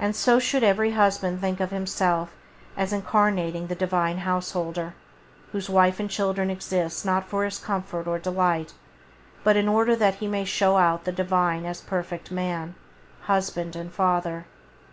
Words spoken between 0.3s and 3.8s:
should every husband think of himself as incarnating the